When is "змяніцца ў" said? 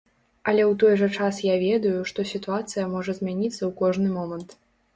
3.21-3.71